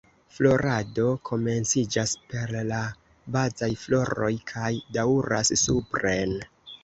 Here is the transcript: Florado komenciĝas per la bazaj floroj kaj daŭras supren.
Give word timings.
Florado 0.35 1.03
komenciĝas 1.29 2.13
per 2.31 2.53
la 2.71 2.79
bazaj 3.35 3.69
floroj 3.83 4.31
kaj 4.55 4.73
daŭras 4.99 5.53
supren. 5.65 6.35